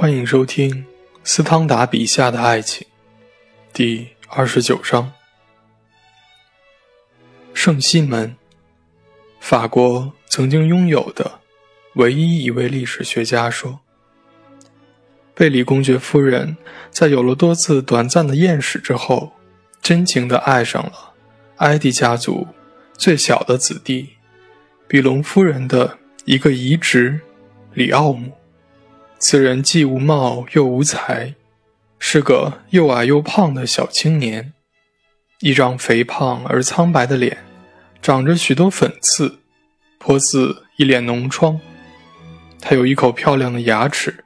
[0.00, 0.86] 欢迎收听
[1.24, 2.86] 斯汤达笔下的爱情，
[3.72, 5.12] 第二十九章。
[7.52, 8.36] 圣西门，
[9.40, 11.40] 法国曾经拥有的
[11.96, 13.80] 唯一一位历史学家说，
[15.34, 16.56] 贝里公爵夫人
[16.92, 19.32] 在有了多次短暂的艳史之后，
[19.82, 21.12] 真情地爱上了
[21.56, 22.46] 埃迪家族
[22.96, 24.10] 最小的子弟，
[24.86, 27.20] 比隆夫人的一个姨侄
[27.74, 28.30] 里奥姆。
[29.18, 31.34] 此人既无貌又无才，
[31.98, 34.52] 是个又矮又胖的小青年，
[35.40, 37.38] 一张肥胖而苍白的脸，
[38.00, 39.40] 长着许多粉刺，
[39.98, 41.60] 颇似一脸脓疮。
[42.60, 44.24] 他有一口漂亮的牙齿，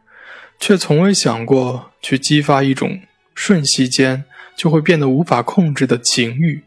[0.60, 3.01] 却从未想过去激发一种
[3.34, 6.62] 瞬息间就会变得无法控制的情欲，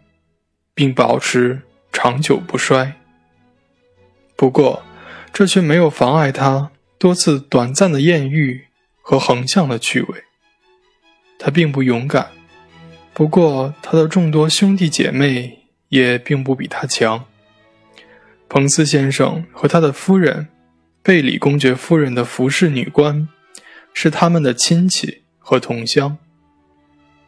[0.73, 1.61] 并保持
[1.93, 2.93] 长久不衰。
[4.35, 4.83] 不过，
[5.31, 6.71] 这却没有妨碍他。
[7.05, 8.65] 多次短暂的艳遇
[8.99, 10.23] 和横向的趣味，
[11.37, 12.31] 他并不勇敢。
[13.13, 17.23] 不过，他的众多兄弟姐妹也并不比他强。
[18.49, 20.47] 彭斯先生和他的夫人
[21.03, 23.29] 贝里公爵夫人的服侍女官
[23.93, 26.17] 是他们的亲戚和同乡。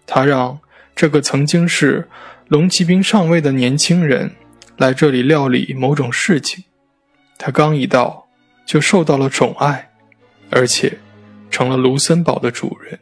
[0.08, 0.60] 他让
[0.96, 2.10] 这个曾经是
[2.48, 4.32] 龙骑兵上尉的年轻人
[4.76, 6.64] 来这里料理某种事情。
[7.38, 8.27] 他刚一到。
[8.68, 9.90] 就受到了宠爱，
[10.52, 11.00] 而且
[11.50, 13.00] 成了卢森堡的主人。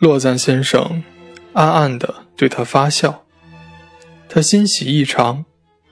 [0.00, 1.02] 洛赞先生
[1.54, 3.24] 暗暗地对他发笑，
[4.28, 5.46] 他欣喜异常，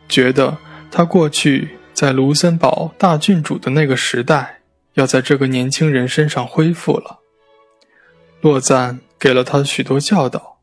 [0.09, 0.59] 觉得
[0.91, 4.61] 他过去在卢森堡大郡主的那个时代
[4.95, 7.21] 要在这个年轻人身上恢复了。
[8.41, 10.59] 洛赞给了他许多教导，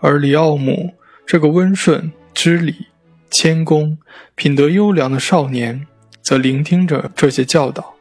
[0.00, 0.94] 而里奥姆
[1.26, 2.86] 这个温顺、知礼、
[3.30, 3.98] 谦恭、
[4.34, 5.86] 品德优良的少年。
[6.22, 7.94] 则聆听着这些教导，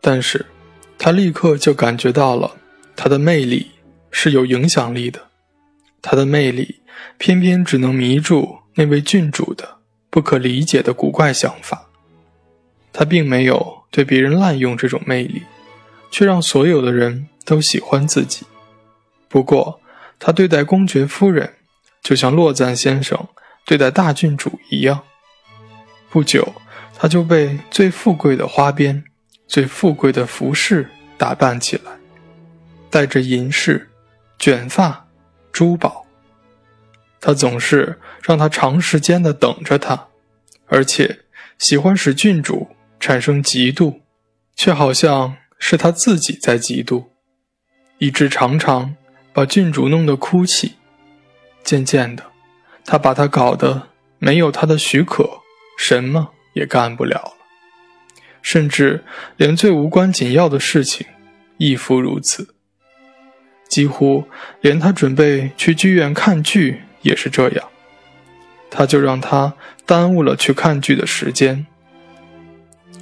[0.00, 0.46] 但是，
[0.96, 2.56] 他立刻就感觉到了
[2.94, 3.72] 他的魅力
[4.10, 5.20] 是有影响力的，
[6.00, 6.80] 他的魅力
[7.18, 9.78] 偏偏只能迷住那位郡主的
[10.08, 11.88] 不可理解的古怪想法。
[12.92, 15.42] 他并没有对别人滥用这种魅力，
[16.10, 18.46] 却让所有的人都喜欢自己。
[19.28, 19.80] 不过，
[20.18, 21.54] 他对待公爵夫人，
[22.02, 23.28] 就像洛赞先生
[23.66, 25.02] 对待大郡主一样。
[26.10, 26.54] 不久，
[26.96, 29.04] 他就被最富贵的花边、
[29.46, 31.92] 最富贵的服饰打扮起来，
[32.90, 33.90] 带着银饰、
[34.38, 35.06] 卷发、
[35.52, 36.06] 珠宝。
[37.20, 40.08] 他总是让他长时间的等着他，
[40.66, 41.20] 而且
[41.58, 44.00] 喜欢使郡主产生嫉妒，
[44.56, 47.06] 却好像是他自己在嫉妒，
[47.98, 48.94] 以致常常
[49.32, 50.76] 把郡主弄得哭泣。
[51.64, 52.24] 渐渐的，
[52.84, 53.88] 他把他搞得
[54.18, 55.37] 没有他的许可。
[55.88, 57.32] 什么也干不了了，
[58.42, 59.02] 甚至
[59.38, 61.06] 连最无关紧要的事情
[61.56, 62.54] 亦复如此。
[63.70, 64.26] 几乎
[64.60, 67.66] 连他准备去剧院看剧也是这样，
[68.70, 69.54] 他就让他
[69.86, 71.66] 耽误了去看剧的时间。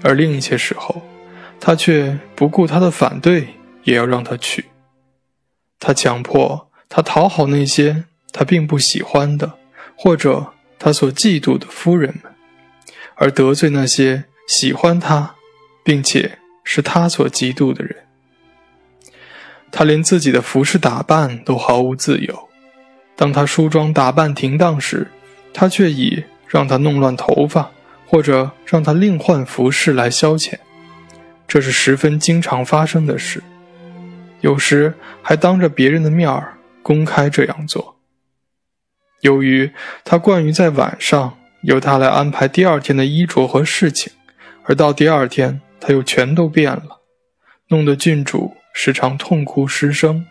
[0.04, 1.02] 而另一些时候，
[1.58, 3.48] 他却不顾他的反对，
[3.82, 4.66] 也要让他去。
[5.80, 9.54] 他强迫他讨好那些他并不喜欢的，
[9.96, 12.35] 或者他所嫉妒的夫人们。
[13.16, 15.34] 而得罪那些喜欢他，
[15.82, 17.96] 并且是他所嫉妒的人。
[19.72, 22.48] 他连自己的服饰打扮都毫无自由。
[23.16, 25.10] 当他梳妆打扮停当时，
[25.54, 27.70] 他却以让他弄乱头发，
[28.06, 30.54] 或者让他另换服饰来消遣。
[31.48, 33.42] 这是十分经常发生的事，
[34.42, 37.96] 有时还当着别人的面儿公开这样做。
[39.22, 39.70] 由于
[40.04, 41.38] 他惯于在晚上。
[41.66, 44.12] 由他来安排第二天的衣着和事情，
[44.66, 47.00] 而到第二天他又全都变了，
[47.70, 50.24] 弄得郡主时常痛哭失声。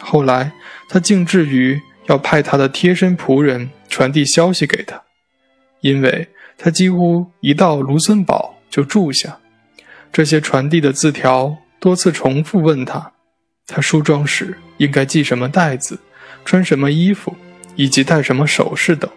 [0.00, 0.50] 后来
[0.88, 5.00] 他竟至于要派他的贴身仆人传递消息给他，
[5.80, 6.26] 因为
[6.58, 9.38] 他几乎一到卢森堡就住下。
[10.12, 13.12] 这些传递的字条多次重复问他，
[13.68, 16.00] 他梳妆时应该系什么带子，
[16.44, 17.36] 穿什么衣服，
[17.76, 19.08] 以及戴什么首饰等。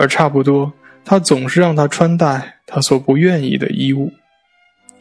[0.00, 0.72] 而差不多，
[1.04, 4.10] 他总是让他穿戴他所不愿意的衣物。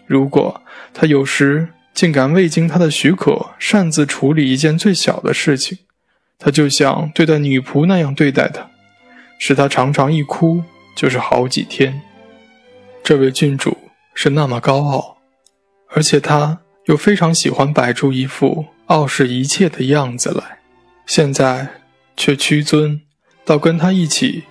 [0.05, 0.61] 如果
[0.93, 5.77] 他有时竟敢未经他的许可擅自处理一件最小的事情，
[6.37, 8.69] 他就像对待女仆那样对待他，
[9.37, 10.61] 使他常常一哭
[10.97, 12.01] 就是好几天。
[13.01, 13.77] 这位郡主
[14.13, 15.17] 是那么高傲，
[15.91, 20.59] 而且他又非常喜欢摆出一副傲视一切的样子来，
[21.05, 21.69] 现在
[22.17, 22.99] 却屈尊
[23.45, 24.43] 到跟他一起。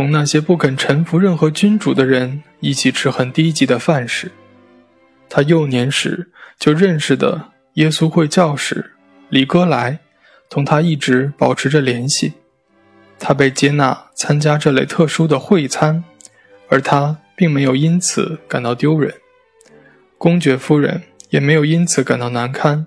[0.00, 4.32] 同那些不肯臣服任何君主的人一起吃很低级的饭食，
[5.28, 8.92] 他幼年时就认识的耶稣会教士
[9.28, 9.98] 李哥莱，
[10.48, 12.32] 同他一直保持着联系。
[13.18, 16.02] 他被接纳参加这类特殊的会餐，
[16.70, 19.12] 而他并没有因此感到丢人。
[20.16, 22.86] 公爵夫人也没有因此感到难堪。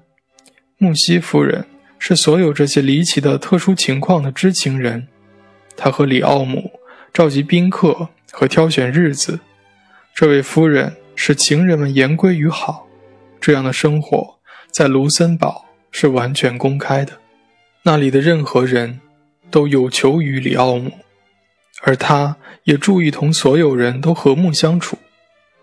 [0.80, 1.68] 穆西夫人
[2.00, 5.08] 是所有这些离奇的特殊情况的知情人。
[5.78, 6.72] 她和里奥姆
[7.14, 9.40] 召集宾客和挑选日子。
[10.14, 12.88] 这位夫人使情人们言归于好。
[13.40, 14.40] 这样的生活
[14.72, 17.14] 在卢森堡是完全公开的。
[17.84, 19.00] 那里的任何人。
[19.52, 20.92] 都有求于里奥姆，
[21.84, 24.98] 而他也注意同所有人都和睦相处，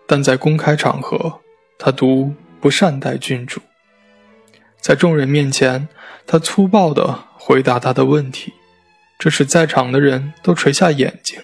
[0.07, 1.41] 但在公开场合，
[1.77, 3.59] 他独不善待郡主。
[4.79, 5.89] 在众人面前，
[6.25, 8.53] 他粗暴地回答他的问题，
[9.21, 11.39] 这使在场的人都垂下眼睛，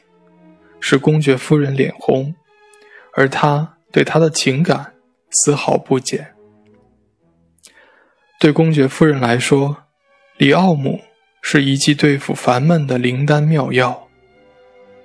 [0.79, 2.33] 使公爵夫人脸红，
[3.13, 4.95] 而他对他的情感
[5.29, 6.33] 丝毫不减。
[8.39, 9.83] 对公爵夫人来说，
[10.37, 11.01] 里奥姆。
[11.49, 14.09] 是一剂对付烦闷的灵丹妙药。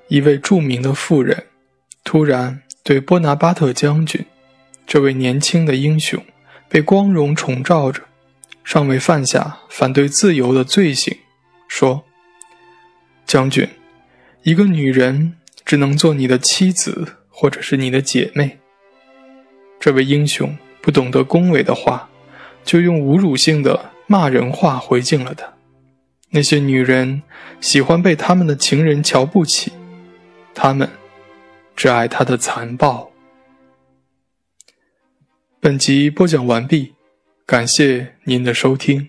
[0.09, 1.47] 一位著名的妇人
[2.03, 4.25] 突然对波拿巴特将军，
[4.85, 6.21] 这位年轻的英雄，
[6.69, 8.03] 被光荣重照着，
[8.65, 11.17] 尚未犯下反对自由的罪行，
[11.69, 12.05] 说
[13.33, 13.67] ：“将军，
[14.43, 18.59] 一个女人只能做你的妻子，或者是你的姐妹。”
[19.81, 22.11] 这位英雄不懂得恭维的话，
[22.63, 25.51] 就用侮辱性的骂人话回敬了他。
[26.29, 27.23] 那些女人
[27.59, 29.73] 喜欢被他们的情人瞧不起，
[30.53, 30.87] 他们
[31.75, 33.11] 只爱他的残暴。
[35.59, 36.93] 本集播讲完毕，
[37.47, 39.09] 感谢您的收听。